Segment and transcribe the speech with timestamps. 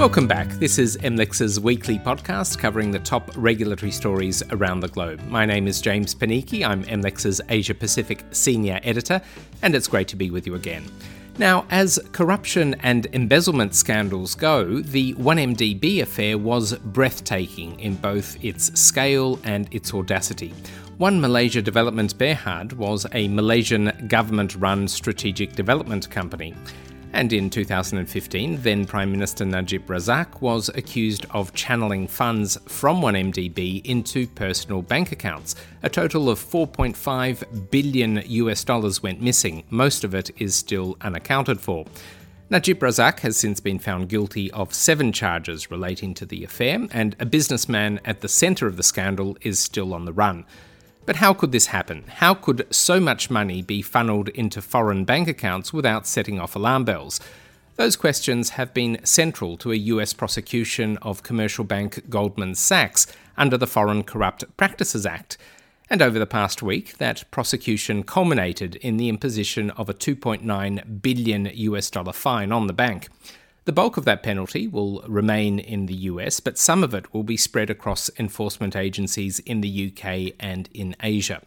[0.00, 0.48] Welcome back.
[0.52, 5.20] This is MLEX's weekly podcast covering the top regulatory stories around the globe.
[5.24, 6.66] My name is James Panichi.
[6.66, 9.20] I'm MLEX's Asia Pacific Senior Editor,
[9.60, 10.84] and it's great to be with you again.
[11.36, 18.80] Now, as corruption and embezzlement scandals go, the 1MDB affair was breathtaking in both its
[18.80, 20.54] scale and its audacity.
[20.96, 26.54] One Malaysia Development Berhad was a Malaysian government run strategic development company.
[27.12, 33.84] And in 2015, then Prime Minister Najib Razak was accused of channeling funds from 1MDB
[33.84, 35.56] into personal bank accounts.
[35.82, 39.64] A total of 4.5 billion US dollars went missing.
[39.70, 41.84] Most of it is still unaccounted for.
[42.48, 47.14] Najib Razak has since been found guilty of seven charges relating to the affair, and
[47.20, 50.44] a businessman at the centre of the scandal is still on the run.
[51.10, 52.04] But how could this happen?
[52.06, 56.84] How could so much money be funneled into foreign bank accounts without setting off alarm
[56.84, 57.18] bells?
[57.74, 63.56] Those questions have been central to a US prosecution of commercial bank Goldman Sachs under
[63.56, 65.36] the Foreign Corrupt Practices Act.
[65.90, 71.50] And over the past week, that prosecution culminated in the imposition of a 2.9 billion
[71.52, 73.08] US dollar fine on the bank.
[73.70, 77.22] The bulk of that penalty will remain in the US, but some of it will
[77.22, 81.40] be spread across enforcement agencies in the UK and in Asia.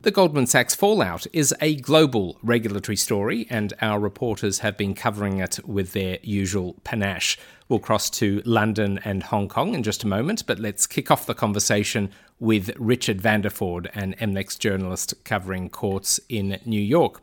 [0.00, 5.38] The Goldman Sachs fallout is a global regulatory story, and our reporters have been covering
[5.38, 7.38] it with their usual panache.
[7.68, 11.26] We'll cross to London and Hong Kong in just a moment, but let's kick off
[11.26, 12.10] the conversation
[12.40, 17.22] with Richard Vanderford, an MLEX journalist covering courts in New York.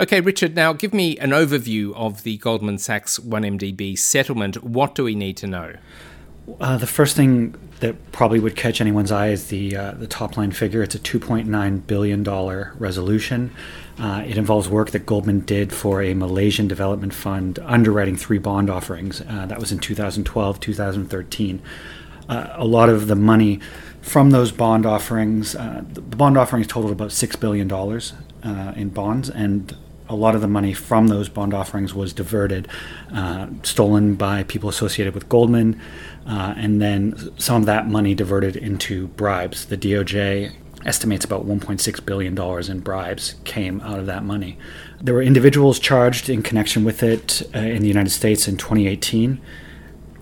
[0.00, 4.64] Okay, Richard, now give me an overview of the Goldman Sachs 1MDB settlement.
[4.64, 5.74] What do we need to know?
[6.60, 10.36] Uh, the first thing that probably would catch anyone's eye is the uh, the top
[10.38, 10.82] line figure.
[10.82, 13.54] It's a 2.9 billion dollar resolution.
[13.98, 18.70] Uh, it involves work that Goldman did for a Malaysian development fund underwriting three bond
[18.70, 19.20] offerings.
[19.20, 21.62] Uh, that was in 2012, 2013.
[22.28, 23.60] Uh, a lot of the money
[24.00, 28.14] from those bond offerings, uh, the bond offerings totaled about six billion dollars
[28.44, 29.76] in bonds, and
[30.08, 32.68] a lot of the money from those bond offerings was diverted,
[33.14, 35.80] uh, stolen by people associated with Goldman,
[36.26, 39.66] uh, and then some of that money diverted into bribes.
[39.66, 40.52] The DOJ
[40.84, 42.38] estimates about $1.6 billion
[42.70, 44.58] in bribes came out of that money.
[45.00, 49.40] There were individuals charged in connection with it uh, in the United States in 2018.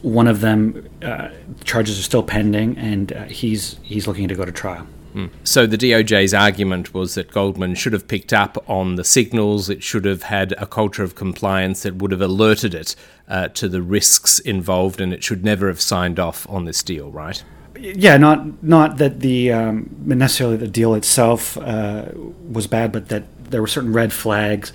[0.03, 1.29] One of them, uh,
[1.65, 4.87] charges are still pending, and uh, he's he's looking to go to trial.
[5.15, 5.31] Mm.
[5.45, 9.69] So the DOJ's argument was that Goldman should have picked up on the signals.
[9.69, 12.95] It should have had a culture of compliance that would have alerted it
[13.29, 17.11] uh, to the risks involved, and it should never have signed off on this deal,
[17.11, 17.43] right?
[17.79, 23.25] Yeah, not not that the um, necessarily the deal itself uh, was bad, but that
[23.51, 24.73] there were certain red flags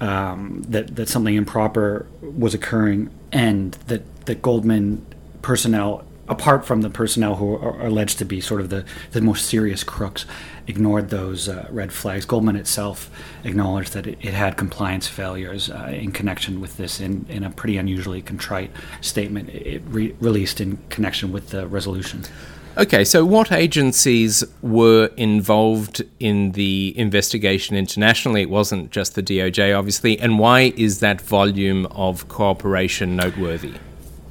[0.00, 5.06] um, that that something improper was occurring, and that that Goldman
[5.40, 9.46] personnel apart from the personnel who are alleged to be sort of the, the most
[9.46, 10.24] serious crooks,
[10.66, 12.24] ignored those uh, red flags.
[12.24, 13.10] Goldman itself
[13.44, 17.50] acknowledged that it, it had compliance failures uh, in connection with this in, in a
[17.50, 22.22] pretty unusually contrite statement it re- released in connection with the resolution.
[22.74, 28.40] Okay, so what agencies were involved in the investigation internationally?
[28.40, 33.74] It wasn't just the DOJ, obviously, and why is that volume of cooperation noteworthy?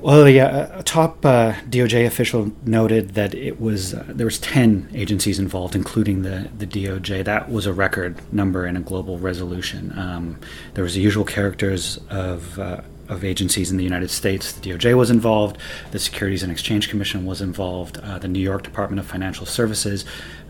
[0.02, 4.90] Well, yeah, a top uh, DOJ official noted that it was uh, there was ten
[4.96, 7.24] agencies involved, including the the DOJ.
[7.24, 9.94] That was a record number in a global resolution.
[9.96, 10.40] Um,
[10.74, 12.58] there was the usual characters of.
[12.60, 14.54] Uh, of agencies in the United States.
[14.54, 15.58] The DOJ was involved,
[15.92, 20.06] the Securities and Exchange Commission was involved, uh, the New York Department of Financial Services,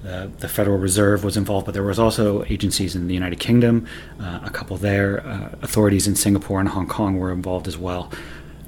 [0.08, 3.88] uh, the Federal Reserve was involved, but there was also agencies in the United Kingdom,
[4.20, 8.12] uh, a couple there, uh, authorities in Singapore and Hong Kong were involved as well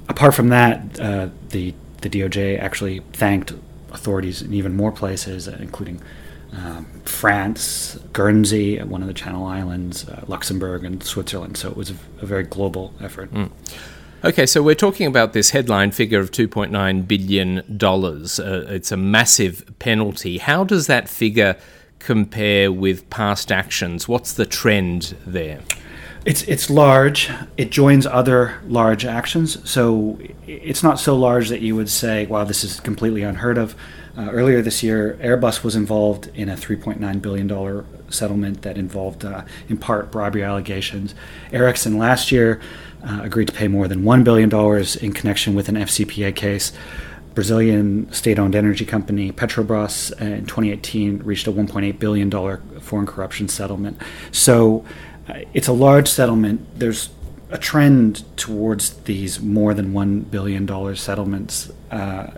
[0.08, 3.54] apart from that, uh, the the DOJ actually thanked
[3.90, 6.02] authorities in even more places, uh, including
[6.52, 11.56] um, France, Guernsey, one of the Channel Islands, uh, Luxembourg, and Switzerland.
[11.56, 13.32] So it was a, a very global effort.
[13.32, 13.50] Mm.
[14.24, 17.58] Okay, so we're talking about this headline figure of $2.9 billion.
[17.58, 20.38] Uh, it's a massive penalty.
[20.38, 21.56] How does that figure
[21.98, 24.08] compare with past actions?
[24.08, 25.60] What's the trend there?
[26.24, 27.30] It's it's large.
[27.58, 32.44] It joins other large actions, so it's not so large that you would say, "Wow,
[32.44, 33.74] this is completely unheard of."
[34.16, 39.24] Uh, earlier this year, Airbus was involved in a 3.9 billion dollar settlement that involved,
[39.24, 41.14] uh, in part, bribery allegations.
[41.52, 42.60] Ericsson last year
[43.06, 46.72] uh, agreed to pay more than one billion dollars in connection with an FCPA case.
[47.34, 53.48] Brazilian state-owned energy company Petrobras uh, in 2018 reached a 1.8 billion dollar foreign corruption
[53.48, 54.00] settlement.
[54.30, 54.84] So
[55.52, 56.78] it's a large settlement.
[56.78, 57.10] There's
[57.50, 61.70] a trend towards these more than $1 billion settlements.
[61.90, 62.32] Uh,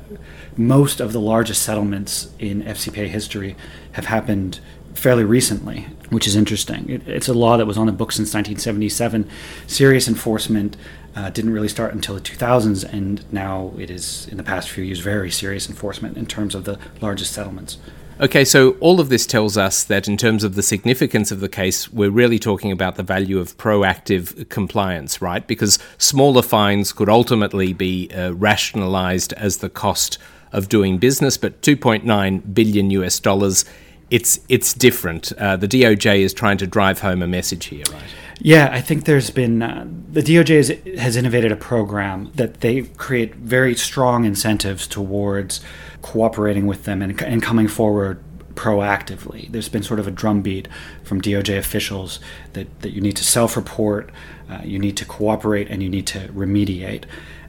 [0.56, 3.56] most of the largest settlements in FCPA history
[3.92, 4.60] have happened
[4.94, 6.88] fairly recently, which is interesting.
[6.88, 9.28] It, it's a law that was on the books since 1977.
[9.66, 10.76] Serious enforcement
[11.14, 14.84] uh, didn't really start until the 2000s, and now it is, in the past few
[14.84, 17.78] years, very serious enforcement in terms of the largest settlements.
[18.18, 21.50] Okay, so all of this tells us that in terms of the significance of the
[21.50, 25.46] case, we're really talking about the value of proactive compliance, right?
[25.46, 30.16] Because smaller fines could ultimately be uh, rationalized as the cost
[30.50, 33.66] of doing business, but 2.9 billion US dollars,
[34.08, 35.32] it's it's different.
[35.32, 38.02] Uh, the DOJ is trying to drive home a message here, right?
[38.40, 42.82] Yeah, I think there's been uh, the DOJ has, has innovated a program that they
[42.82, 45.60] create very strong incentives towards
[46.02, 48.22] cooperating with them and, and coming forward
[48.54, 49.50] proactively.
[49.50, 50.68] There's been sort of a drumbeat
[51.04, 52.20] from DOJ officials
[52.54, 54.10] that, that you need to self report,
[54.50, 57.04] uh, you need to cooperate, and you need to remediate.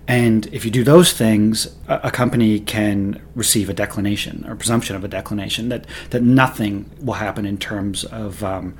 [0.07, 5.03] And if you do those things, a, company can receive a declination or presumption of
[5.03, 8.77] a declination that, that nothing will happen in terms of um,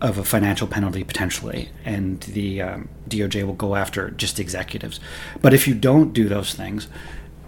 [0.00, 5.00] of a financial penalty potentially, and the um, DOJ will go after just executives.
[5.40, 6.88] But if you don't do those things,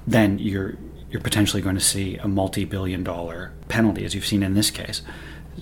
[0.06, 0.76] then you're
[1.10, 5.02] you're potentially going to see a multi-billion dollar penalty, as you've seen in this case.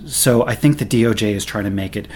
[0.05, 2.07] So I think the DOJ is trying to make it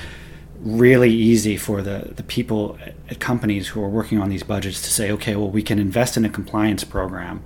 [0.60, 2.78] really easy for the, the people
[3.10, 6.18] at companies who are working on these budgets to say, okay, well, we can invest
[6.18, 7.42] in a compliance program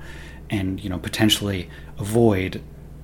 [0.50, 2.62] and you know potentially avoid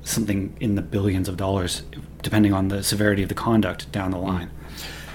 [0.10, 1.84] something in the billions of dollars,
[2.22, 4.50] depending on the severity of the conduct down the line.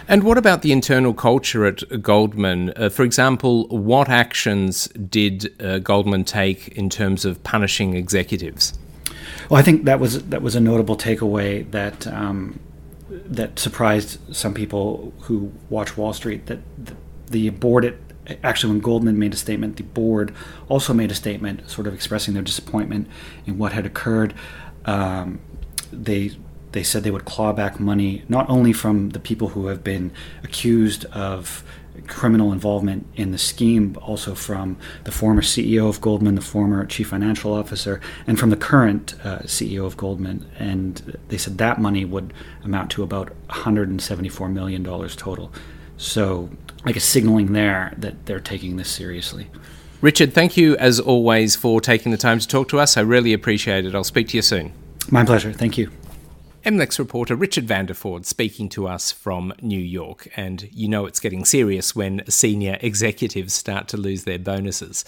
[0.06, 2.72] And what about the internal culture at Goldman?
[2.76, 8.78] Uh, for example, what actions did uh, Goldman take in terms of punishing executives?
[9.48, 12.60] Well, I think that was that was a notable takeaway that um,
[13.08, 16.46] that surprised some people who watch Wall Street.
[16.46, 16.96] That the,
[17.30, 17.94] the board at
[18.42, 20.34] actually when Goldman made a statement, the board
[20.68, 23.08] also made a statement, sort of expressing their disappointment
[23.46, 24.34] in what had occurred.
[24.84, 25.40] Um,
[25.92, 26.32] they
[26.72, 30.10] they said they would claw back money not only from the people who have been
[30.42, 31.62] accused of
[32.08, 36.84] criminal involvement in the scheme, but also from the former CEO of Goldman, the former
[36.86, 40.50] chief financial officer, and from the current uh, CEO of Goldman.
[40.58, 42.32] And they said that money would
[42.64, 45.52] amount to about $174 million total.
[45.96, 46.50] So,
[46.84, 49.48] I guess signaling there that they're taking this seriously.
[50.04, 52.98] Richard, thank you as always for taking the time to talk to us.
[52.98, 53.94] I really appreciate it.
[53.94, 54.74] I'll speak to you soon.
[55.10, 55.50] My pleasure.
[55.50, 55.90] Thank you.
[56.66, 60.28] MLEX reporter Richard Vanderford speaking to us from New York.
[60.36, 65.06] And you know it's getting serious when senior executives start to lose their bonuses.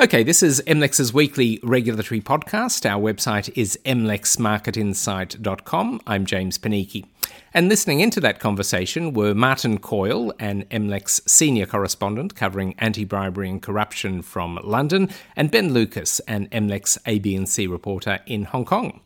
[0.00, 2.90] Okay, this is MLEX's weekly regulatory podcast.
[2.90, 6.00] Our website is mlexmarketinsight.com.
[6.06, 7.04] I'm James Panichi.
[7.52, 13.62] And listening into that conversation were Martin Coyle, an MLEX senior correspondent covering anti-bribery and
[13.62, 19.00] corruption from London, and Ben Lucas, an MLEX ABC reporter in Hong Kong.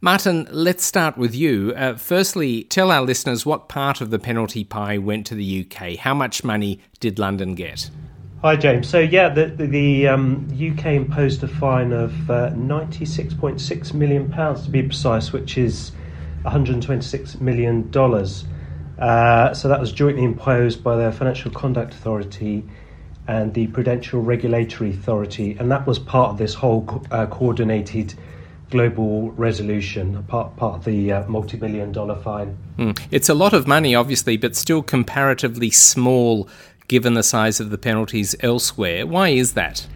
[0.00, 1.72] Martin, let's start with you.
[1.74, 5.96] Uh, firstly, tell our listeners what part of the penalty pie went to the UK.
[5.96, 7.90] How much money did London get?
[8.42, 8.86] Hi, James.
[8.86, 14.70] So, yeah, the, the, the um, UK imposed a fine of uh, £96.6 million, to
[14.70, 15.92] be precise, which is
[16.46, 17.90] $126 million.
[18.98, 22.64] Uh, so, that was jointly imposed by the Financial Conduct Authority
[23.28, 28.14] and the Prudential Regulatory Authority, and that was part of this whole co- uh, coordinated
[28.70, 32.56] global resolution, part part of the uh, multi-million dollar fine.
[32.78, 33.00] Mm.
[33.10, 36.48] It's a lot of money, obviously, but still comparatively small
[36.88, 39.06] given the size of the penalties elsewhere.
[39.06, 39.86] Why is that?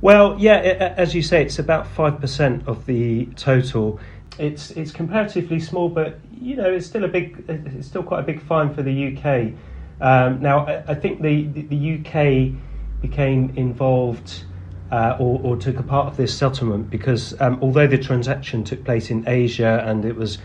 [0.00, 3.98] Well, yeah, it, as you say, it's about five percent of the total.
[4.38, 8.24] It's it's comparatively small, but you know it's still a big, it's still quite a
[8.24, 9.54] big fine for the UK.
[10.00, 12.52] Um, now, I, I think the, the, UK
[13.00, 14.44] became involved
[14.90, 18.84] uh, or, or, took a part of this settlement because um, although the transaction took
[18.84, 20.38] place in Asia and it was,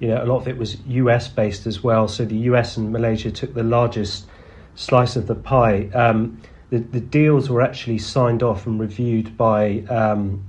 [0.00, 2.92] you know, a lot of it was US based as well, so the US and
[2.92, 4.26] Malaysia took the largest
[4.74, 5.90] slice of the pie.
[5.94, 10.44] Um, the, the deals were actually signed off and reviewed by um,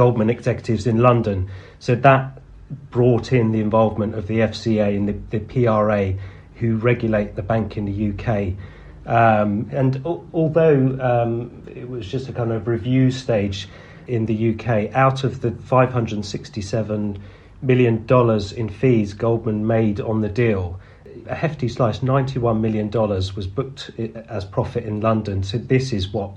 [0.00, 2.40] Goldman executives in London, so that
[2.90, 6.14] brought in the involvement of the FCA and the, the PRA,
[6.54, 8.54] who regulate the bank in the UK.
[9.04, 13.68] Um, and al- although um, it was just a kind of review stage
[14.06, 17.22] in the UK, out of the 567
[17.60, 20.80] million dollars in fees Goldman made on the deal,
[21.26, 25.42] a hefty slice, $91 million, was booked as profit in London.
[25.42, 26.30] So this is what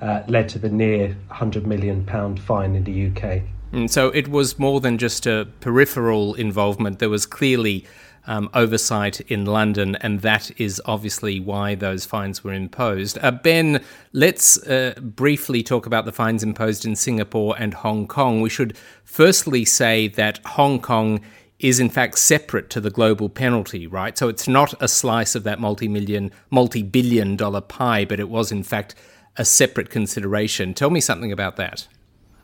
[0.00, 2.04] uh, led to the near £100 million
[2.36, 3.42] fine in the UK.
[3.72, 6.98] And mm, so it was more than just a peripheral involvement.
[6.98, 7.84] There was clearly
[8.26, 13.18] um, oversight in London, and that is obviously why those fines were imposed.
[13.22, 18.40] Uh, ben, let's uh, briefly talk about the fines imposed in Singapore and Hong Kong.
[18.40, 21.20] We should firstly say that Hong Kong
[21.58, 24.18] is in fact separate to the global penalty, right?
[24.18, 28.28] So it's not a slice of that multi million, multi billion dollar pie, but it
[28.28, 28.94] was in fact
[29.38, 30.74] a separate consideration.
[30.74, 31.86] Tell me something about that.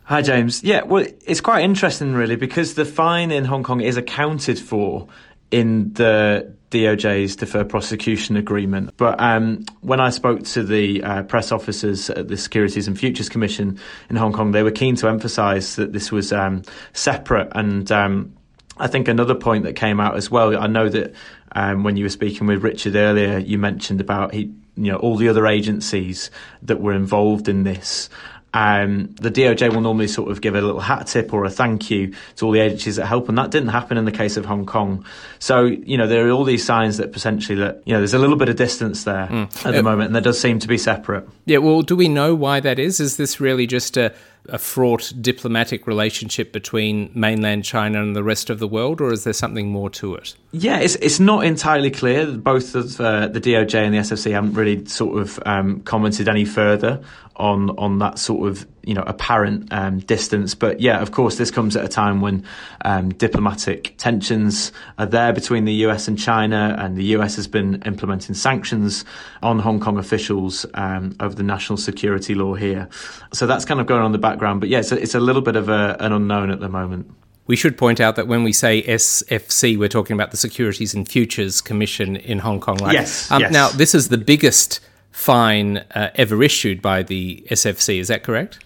[0.04, 0.62] Hi, James.
[0.62, 5.08] Yeah, well, it's quite interesting, really, because the fine in Hong Kong is accounted for
[5.50, 8.96] in the DOJ's deferred prosecution agreement.
[8.96, 13.28] But um, when I spoke to the uh, press officers at the Securities and Futures
[13.28, 13.78] Commission
[14.10, 16.62] in Hong Kong, they were keen to emphasise that this was um,
[16.94, 17.52] separate.
[17.54, 18.34] And um,
[18.78, 21.14] I think another point that came out as well, I know that
[21.52, 25.16] um, when you were speaking with Richard earlier, you mentioned about he, you know, all
[25.16, 26.30] the other agencies
[26.62, 28.08] that were involved in this.
[28.54, 31.90] Um, the DOJ will normally sort of give a little hat tip or a thank
[31.90, 34.44] you to all the agencies that help, and that didn't happen in the case of
[34.44, 35.06] Hong Kong.
[35.38, 38.18] So, you know, there are all these signs that potentially that you know there's a
[38.18, 39.66] little bit of distance there mm.
[39.66, 41.26] at the uh, moment, and there does seem to be separate.
[41.46, 41.58] Yeah.
[41.58, 43.00] Well, do we know why that is?
[43.00, 44.14] Is this really just a
[44.48, 49.24] a fraught diplomatic relationship between mainland China and the rest of the world, or is
[49.24, 50.34] there something more to it?
[50.52, 52.26] Yeah, it's it's not entirely clear.
[52.26, 56.44] Both of uh, the DOJ and the SFC haven't really sort of um, commented any
[56.44, 57.02] further
[57.36, 60.54] on on that sort of you know apparent um, distance.
[60.54, 62.44] But yeah, of course, this comes at a time when
[62.84, 67.82] um, diplomatic tensions are there between the US and China, and the US has been
[67.82, 69.04] implementing sanctions
[69.42, 72.88] on Hong Kong officials um, over the national security law here.
[73.32, 74.60] So that's kind of going on in the background.
[74.60, 77.10] But yeah, it's a, it's a little bit of a, an unknown at the moment.
[77.46, 81.08] We should point out that when we say SFC, we're talking about the Securities and
[81.08, 82.76] Futures Commission in Hong Kong.
[82.76, 82.92] Right?
[82.92, 83.52] Yes, um, yes.
[83.52, 84.80] Now, this is the biggest
[85.12, 87.98] fine uh, ever issued by the SFC.
[88.00, 88.58] Is that correct?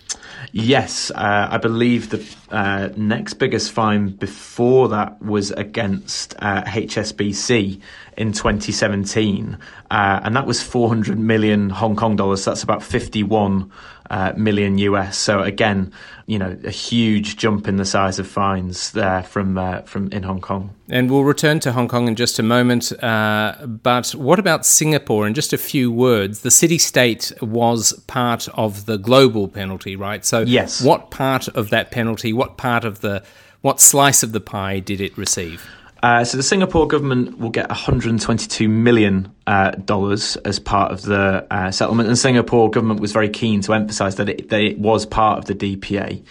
[0.52, 7.80] Yes, uh, I believe the uh, next biggest fine before that was against uh, HSBC
[8.16, 9.58] in 2017,
[9.90, 12.44] uh, and that was 400 million Hong Kong dollars.
[12.44, 13.70] So that's about 51
[14.10, 15.18] uh, million US.
[15.18, 15.92] So again,
[16.26, 20.22] you know, a huge jump in the size of fines there from uh, from in
[20.22, 20.74] Hong Kong.
[20.88, 22.92] And we'll return to Hong Kong in just a moment.
[23.02, 25.26] Uh, but what about Singapore?
[25.26, 30.24] In just a few words, the city state was part of the global penalty, right?
[30.24, 30.82] So, yes.
[30.82, 32.32] what part of that penalty?
[32.32, 33.22] What part of the
[33.62, 35.68] what slice of the pie did it receive?
[36.06, 41.44] Uh, so the Singapore government will get 122 million uh, dollars as part of the
[41.50, 45.04] uh, settlement, and Singapore government was very keen to emphasise that it, that it was
[45.04, 46.22] part of the DPA.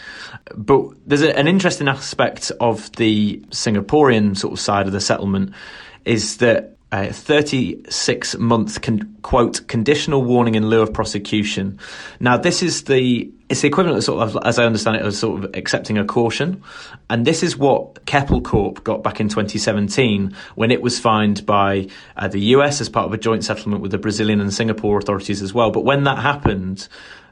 [0.55, 5.53] But there's a, an interesting aspect of the Singaporean sort of side of the settlement
[6.05, 11.79] is that a 36 month con- quote conditional warning in lieu of prosecution.
[12.19, 15.13] Now, this is the it's the equivalent of sort of, as I understand it, of
[15.13, 16.63] sort of accepting a caution.
[17.11, 21.87] And this is what Keppel Corp got back in 2017 when it was fined by
[22.17, 25.43] uh, the US as part of a joint settlement with the Brazilian and Singapore authorities
[25.43, 25.69] as well.
[25.69, 26.87] But when that happened,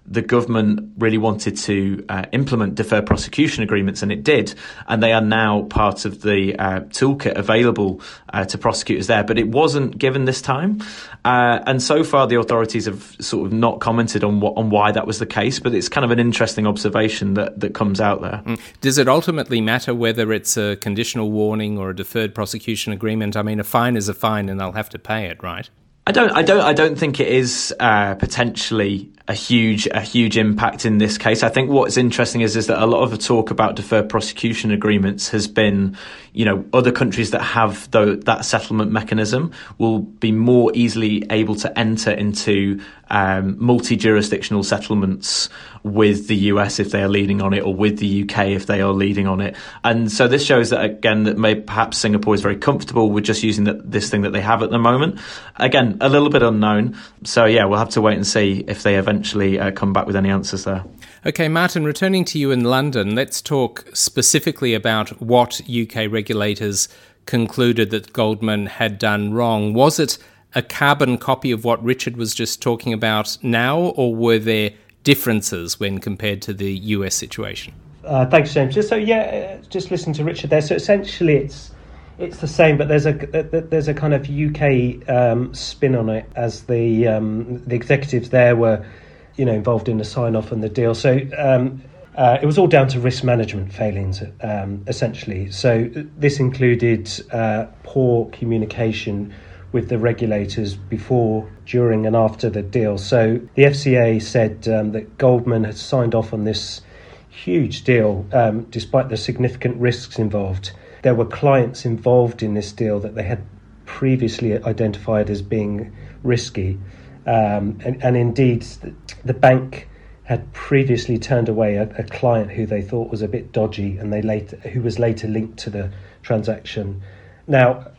[0.05, 4.53] the government really wanted to uh, implement deferred prosecution agreements, and it did.
[4.87, 8.01] And they are now part of the uh, toolkit available
[8.33, 9.23] uh, to prosecutors there.
[9.23, 10.81] But it wasn't given this time,
[11.23, 14.91] uh, and so far the authorities have sort of not commented on what on why
[14.91, 15.59] that was the case.
[15.59, 18.41] But it's kind of an interesting observation that that comes out there.
[18.45, 18.59] Mm.
[18.81, 23.37] Does it ultimately matter whether it's a conditional warning or a deferred prosecution agreement?
[23.37, 25.69] I mean, a fine is a fine, and they'll have to pay it, right?
[26.05, 30.37] I don't, I don't, I don't think it is uh, potentially a huge, a huge
[30.37, 31.43] impact in this case.
[31.43, 34.69] I think what's interesting is is that a lot of the talk about deferred prosecution
[34.69, 35.97] agreements has been,
[36.33, 41.79] you know, other countries that have that settlement mechanism will be more easily able to
[41.79, 45.47] enter into um, multi-jurisdictional settlements
[45.83, 48.81] with the US if they are leading on it, or with the UK if they
[48.81, 49.55] are leading on it.
[49.83, 53.43] And so this shows that again that may, perhaps Singapore is very comfortable with just
[53.43, 55.19] using this thing that they have at the moment.
[55.57, 56.97] Again, a little bit unknown.
[57.23, 60.15] So yeah, we'll have to wait and see if they eventually uh, come back with
[60.15, 60.83] any answers there.
[61.25, 66.89] Okay, Martin, returning to you in London, let's talk specifically about what UK regulators
[67.25, 69.73] concluded that Goldman had done wrong.
[69.73, 70.17] Was it
[70.55, 74.71] a carbon copy of what Richard was just talking about now, or were there
[75.03, 77.73] differences when compared to the US situation?
[78.03, 78.75] Uh, thanks, James.
[78.75, 80.61] Just so yeah, uh, just listen to Richard there.
[80.61, 81.71] So essentially, it's
[82.19, 86.29] it's the same, but there's a there's a kind of UK um, spin on it,
[86.35, 88.85] as the um, the executives there were,
[89.35, 90.93] you know, involved in the sign off and the deal.
[90.93, 91.81] So um,
[92.15, 95.51] uh, it was all down to risk management failings, um, essentially.
[95.51, 99.33] So this included uh, poor communication
[99.71, 102.99] with the regulators before, during, and after the deal.
[102.99, 106.81] So the FCA said um, that Goldman had signed off on this
[107.29, 110.71] huge deal um, despite the significant risks involved.
[111.01, 113.43] there were clients involved in this deal that they had
[113.85, 116.79] previously identified as being risky.
[117.25, 119.87] Um, and, and, indeed, the, the, bank
[120.23, 124.11] had previously turned away a, a, client who they thought was a bit dodgy, and
[124.11, 125.89] they later who was later linked to the
[126.21, 127.01] transaction.
[127.47, 127.91] Now,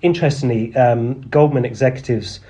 [0.00, 2.40] interestingly, um, Goldman executives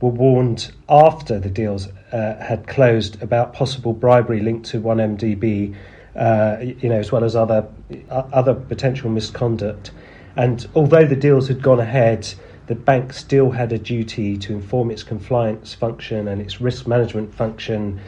[0.00, 5.74] were warned after the deals uh, had closed about possible bribery linked to 1MDB,
[6.16, 7.66] uh, you know, as well as other
[8.10, 9.92] uh, other potential misconduct.
[10.36, 12.32] And although the deals had gone ahead,
[12.70, 17.34] the bank still had a duty to inform its compliance function and its risk management
[17.34, 17.98] function,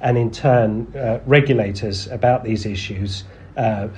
[0.00, 3.24] and in turn, uh, regulators about these issues.
[3.56, 3.88] Uh,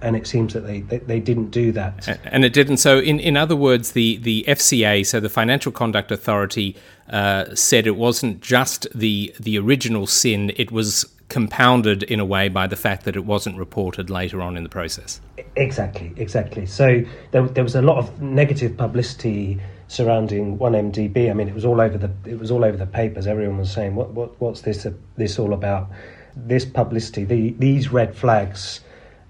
[0.00, 2.18] and it seems that they, they, didn't do that.
[2.24, 2.78] And it didn't.
[2.78, 6.74] So, in, in other words, the, the FCA, so the Financial Conduct Authority,
[7.10, 12.48] uh, said it wasn't just the the original sin; it was compounded in a way
[12.48, 15.20] by the fact that it wasn't reported later on in the process.
[15.56, 16.66] Exactly, exactly.
[16.66, 21.30] So there, there was a lot of negative publicity surrounding 1MDB.
[21.30, 23.26] I mean, it was all over the it was all over the papers.
[23.26, 25.88] Everyone was saying, "What what what's this uh, this all about?"
[26.36, 28.80] This publicity, the, these red flags,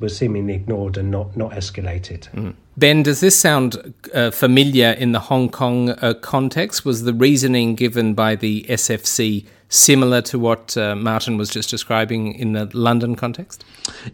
[0.00, 2.30] were seemingly ignored and not not escalated.
[2.32, 2.54] Mm.
[2.76, 6.84] Ben, does this sound uh, familiar in the Hong Kong uh, context?
[6.84, 12.34] Was the reasoning given by the SFC similar to what uh, Martin was just describing
[12.34, 13.64] in the London context?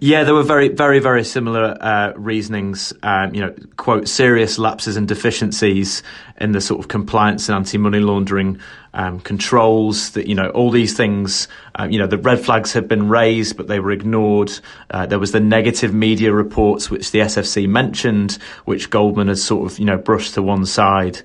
[0.01, 2.93] Yeah, there were very, very, very similar uh, reasonings.
[3.03, 6.03] Um, you know, quote, serious lapses and deficiencies
[6.39, 8.61] in the sort of compliance and anti-money laundering
[8.95, 10.11] um, controls.
[10.11, 11.49] That you know, all these things.
[11.75, 14.53] Um, you know, the red flags had been raised, but they were ignored.
[14.91, 19.73] Uh, there was the negative media reports, which the SFC mentioned, which Goldman had sort
[19.73, 21.23] of you know brushed to one side.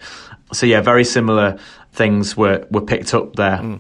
[0.54, 1.58] So yeah, very similar
[1.92, 3.58] things were were picked up there.
[3.58, 3.80] Mm.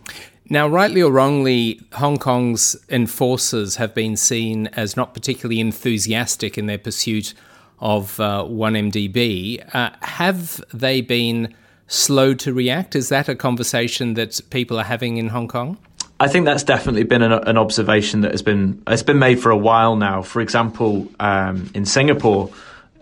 [0.50, 6.65] Now, rightly or wrongly, Hong Kong's enforcers have been seen as not particularly enthusiastic in
[6.65, 7.34] their pursuit
[7.80, 9.74] of uh, 1MDB.
[9.74, 11.54] Uh, have they been
[11.88, 12.97] slow to react?
[12.97, 15.78] Is that a conversation that people are having in Hong Kong?
[16.19, 19.50] I think that's definitely been an, an observation that has been it's been made for
[19.50, 20.21] a while now.
[20.21, 22.52] For example, um, in Singapore,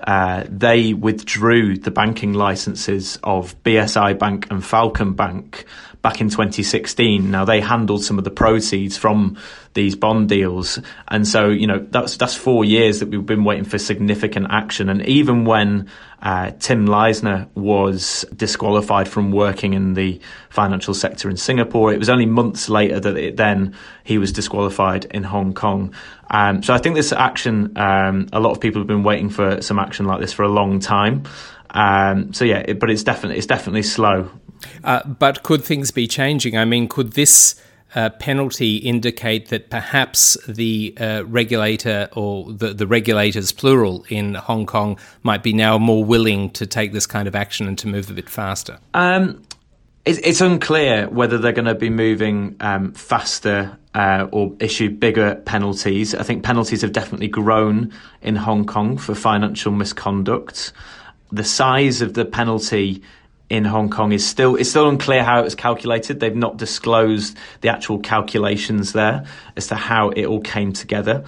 [0.01, 5.65] uh, they withdrew the banking licenses of BSI Bank and Falcon Bank
[6.01, 7.29] back in 2016.
[7.29, 9.38] Now they handled some of the proceeds from
[9.73, 13.65] these bond deals, and so you know that's that's four years that we've been waiting
[13.65, 14.89] for significant action.
[14.89, 15.89] And even when
[16.21, 22.09] uh, Tim Leissner was disqualified from working in the financial sector in Singapore, it was
[22.09, 25.93] only months later that it, then he was disqualified in Hong Kong.
[26.31, 29.62] Um, so I think this action, um, a lot of people have been waiting for
[29.62, 31.23] some action like this for a long time.
[31.71, 34.29] Um, so yeah, it, but it's definitely it's definitely slow.
[34.84, 36.58] Uh, but could things be changing?
[36.58, 37.62] I mean, could this
[37.95, 44.65] uh, penalty indicate that perhaps the uh, regulator or the, the regulators, plural, in Hong
[44.65, 48.10] Kong might be now more willing to take this kind of action and to move
[48.10, 48.80] a bit faster?
[48.93, 49.41] Um,
[50.06, 55.36] it's, it's, unclear whether they're going to be moving um, faster uh, or issue bigger
[55.45, 56.15] penalties.
[56.15, 57.91] I think penalties have definitely grown
[58.22, 60.74] in Hong Kong for financial misconduct.
[61.32, 63.04] The size of the penalty
[63.49, 66.19] in Hong Kong is still it's still unclear how it was calculated.
[66.19, 71.23] They've not disclosed the actual calculations there as to how it all came together.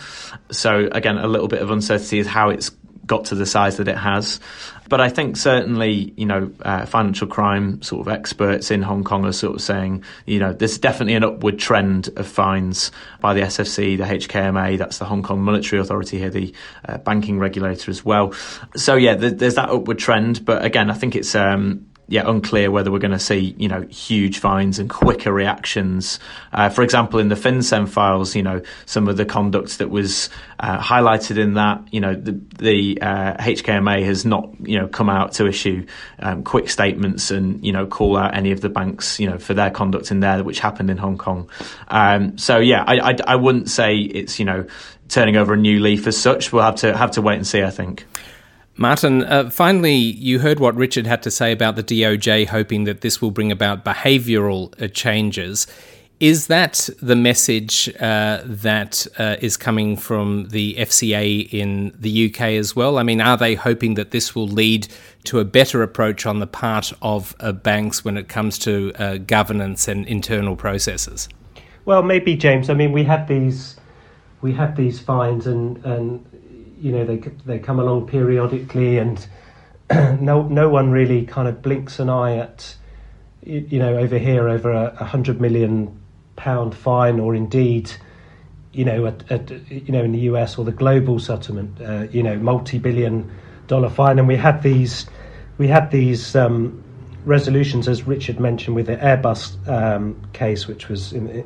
[0.52, 2.72] So again, a little bit of uncertainty is how it's
[3.08, 4.40] got to the size that it has.
[4.88, 9.26] But I think certainly, you know, uh, financial crime sort of experts in Hong Kong
[9.26, 13.42] are sort of saying, you know, there's definitely an upward trend of fines by the
[13.42, 16.54] SFC, the HKMA, that's the Hong Kong Monetary Authority here, the
[16.88, 18.34] uh, banking regulator as well.
[18.76, 20.44] So yeah, there's that upward trend.
[20.44, 23.84] But again, I think it's um, yeah, unclear whether we're going to see, you know,
[23.84, 26.20] huge fines and quicker reactions.
[26.52, 30.30] Uh, for example, in the FinCEN files, you know, some of the conduct that was
[30.60, 35.10] uh, highlighted in that, you know, the, the uh, HKMA has not, you know, come
[35.10, 35.86] out to issue
[36.20, 39.54] um, quick statements and, you know, call out any of the banks, you know, for
[39.54, 41.50] their conduct in there, which happened in Hong Kong.
[41.88, 44.66] Um, so yeah, I, I, I wouldn't say it's, you know,
[45.08, 46.52] turning over a new leaf as such.
[46.52, 47.64] We'll have to have to wait and see.
[47.64, 48.06] I think.
[48.82, 53.02] Martin, uh, finally, you heard what Richard had to say about the DOJ hoping that
[53.02, 55.68] this will bring about behavioural uh, changes.
[56.20, 62.42] Is that the message uh, that uh, is coming from the FCA in the UK
[62.58, 62.98] as well?
[62.98, 64.88] I mean, are they hoping that this will lead
[65.26, 69.18] to a better approach on the part of uh, banks when it comes to uh,
[69.18, 71.30] governance and internal processes?
[71.86, 72.68] Well, maybe, James.
[72.68, 73.76] I mean, we have these
[74.42, 76.26] we have these fines and, and
[76.82, 79.26] you know they they come along periodically, and
[80.20, 82.76] no no one really kind of blinks an eye at
[83.44, 86.00] you know over here over a, hundred million
[86.36, 87.92] pound fine, or indeed
[88.74, 92.24] you know at, at, you know in the US or the global settlement, uh, you
[92.24, 93.32] know multi billion
[93.68, 95.06] dollar fine, and we had these
[95.60, 96.84] we had these um,
[97.26, 101.46] resolutions, as Richard mentioned, with the Airbus um, case, which was in,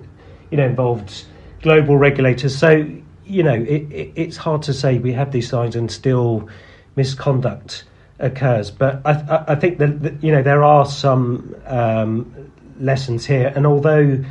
[0.50, 1.26] you know involved
[1.62, 2.58] global regulators.
[2.58, 2.86] So
[3.26, 6.50] you know it, it, it's hard to say we have these signs and still
[6.96, 7.84] misconduct
[8.20, 8.72] occurs.
[8.72, 13.66] But I, I think that, that, you know there are some um, lessons here, and
[13.66, 14.24] although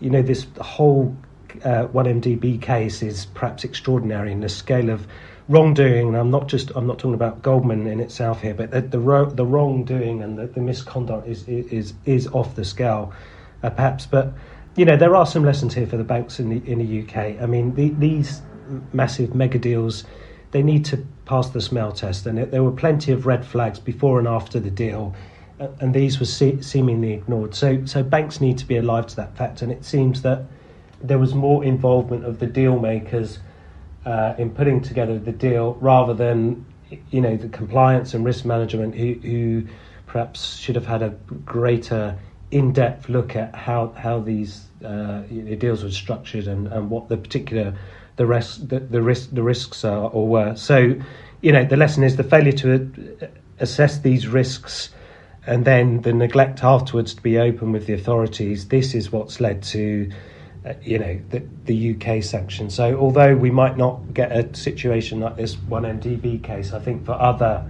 [0.00, 1.16] you know this whole
[1.64, 5.06] uh, 1MDB case is perhaps extraordinary in the scale of
[5.48, 8.80] wrongdoing, and I'm not just I'm not talking about Goldman in itself here, but the
[8.80, 13.12] the, ro- the wrongdoing and the, the, misconduct is is is off the scale,
[13.62, 14.06] uh, perhaps.
[14.06, 14.32] But
[14.76, 17.42] you know there are some lessons here for the banks in the in the UK.
[17.42, 18.42] I mean the, these
[18.92, 20.04] massive mega deals,
[20.52, 23.78] they need to pass the smell test, and it, there were plenty of red flags
[23.78, 25.14] before and after the deal.
[25.80, 27.54] And these were se- seemingly ignored.
[27.54, 29.62] So, so banks need to be alive to that fact.
[29.62, 30.42] And it seems that
[31.00, 33.38] there was more involvement of the deal makers
[34.04, 36.64] uh, in putting together the deal rather than
[37.10, 39.62] you know the compliance and risk management who, who
[40.06, 41.10] perhaps should have had a
[41.44, 42.18] greater
[42.52, 45.20] in-depth look at how how these uh,
[45.58, 47.74] deals were structured and, and what the particular
[48.16, 50.94] the rest the, the risk the risks are or were so
[51.40, 54.90] you know the lesson is the failure to assess these risks
[55.46, 59.62] and then the neglect afterwards to be open with the authorities this is what's led
[59.62, 60.10] to
[60.64, 62.70] uh, you know the, the UK sanction.
[62.70, 67.04] So although we might not get a situation like this one MDB case, I think
[67.04, 67.68] for other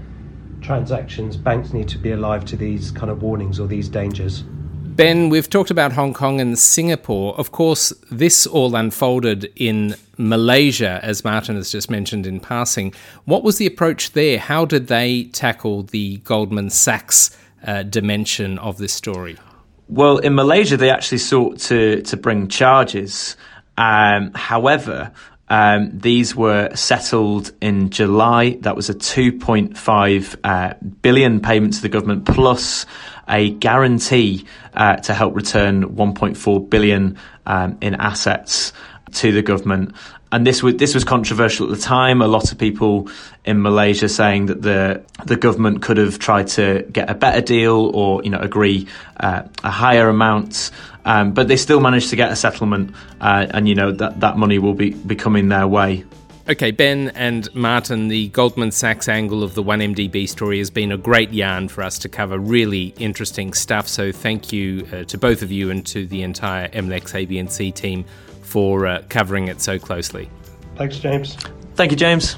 [0.60, 4.44] transactions, banks need to be alive to these kind of warnings or these dangers.
[4.94, 7.34] Ben, we've talked about Hong Kong and Singapore.
[7.38, 12.92] Of course, this all unfolded in Malaysia, as Martin has just mentioned in passing.
[13.24, 14.38] What was the approach there?
[14.38, 17.34] How did they tackle the Goldman Sachs
[17.66, 19.38] uh, dimension of this story?
[19.88, 23.38] Well, in Malaysia, they actually sought to to bring charges.
[23.78, 25.10] Um, however,
[25.48, 28.58] um, these were settled in July.
[28.60, 32.84] That was a 2.5 uh, billion payment to the government plus
[33.28, 38.72] a guarantee uh, to help return 1.4 billion um, in assets
[39.12, 39.94] to the government
[40.32, 42.22] and this was this was controversial at the time.
[42.22, 43.08] A lot of people
[43.44, 47.90] in Malaysia saying that the the government could have tried to get a better deal
[47.94, 48.88] or you know agree
[49.20, 50.70] uh, a higher amount,
[51.04, 54.38] um, but they still managed to get a settlement, uh, and you know that that
[54.38, 56.04] money will be, be coming their way.
[56.48, 60.96] Okay, Ben and Martin, the Goldman Sachs angle of the 1MDB story has been a
[60.96, 62.36] great yarn for us to cover.
[62.36, 63.86] Really interesting stuff.
[63.86, 68.04] So, thank you uh, to both of you and to the entire MLEX ABNC team
[68.40, 70.28] for uh, covering it so closely.
[70.74, 71.36] Thanks, James.
[71.76, 72.36] Thank you, James.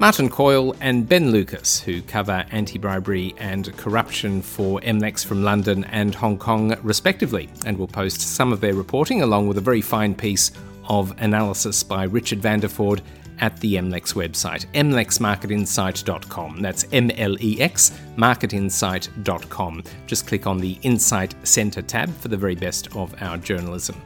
[0.00, 5.84] Martin Coyle and Ben Lucas, who cover anti bribery and corruption for MLEX from London
[5.84, 9.80] and Hong Kong, respectively, and will post some of their reporting along with a very
[9.80, 10.50] fine piece
[10.88, 13.00] of analysis by Richard Vanderford
[13.40, 16.60] at the MLEX website, mlexmarketinsight.com.
[16.60, 19.84] That's M L E X marketinsight.com.
[20.06, 24.00] Just click on the Insight Centre tab for the very best of our journalism.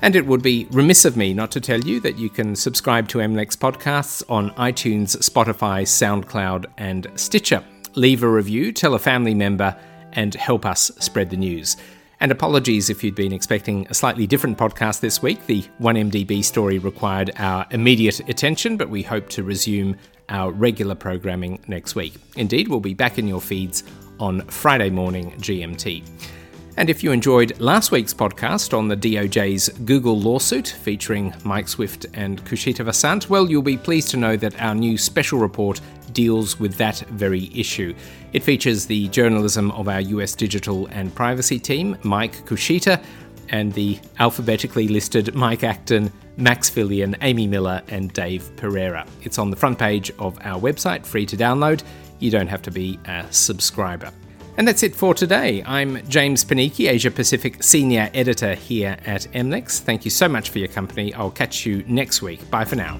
[0.00, 3.08] And it would be remiss of me not to tell you that you can subscribe
[3.08, 7.64] to MLEX podcasts on iTunes, Spotify, SoundCloud, and Stitcher.
[7.94, 9.76] Leave a review, tell a family member,
[10.12, 11.76] and help us spread the news.
[12.20, 15.46] And apologies if you'd been expecting a slightly different podcast this week.
[15.46, 19.96] The 1MDB story required our immediate attention, but we hope to resume
[20.28, 22.14] our regular programming next week.
[22.36, 23.84] Indeed, we'll be back in your feeds
[24.18, 26.37] on Friday morning GMT.
[26.78, 32.06] And if you enjoyed last week's podcast on the DOJ's Google lawsuit featuring Mike Swift
[32.14, 35.80] and Khushita Vasant, well, you'll be pleased to know that our new special report
[36.12, 37.92] deals with that very issue.
[38.32, 43.02] It features the journalism of our US digital and privacy team, Mike Khushita,
[43.48, 49.04] and the alphabetically listed Mike Acton, Max Fillion, Amy Miller, and Dave Pereira.
[49.22, 51.82] It's on the front page of our website, free to download.
[52.20, 54.12] You don't have to be a subscriber.
[54.58, 55.62] And that's it for today.
[55.64, 59.78] I'm James Panichi, Asia Pacific Senior Editor here at MLEX.
[59.78, 61.14] Thank you so much for your company.
[61.14, 62.50] I'll catch you next week.
[62.50, 62.98] Bye for now.